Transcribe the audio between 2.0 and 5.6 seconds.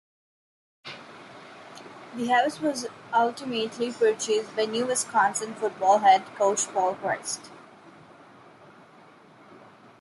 The house was ultimately purchased by new Wisconsin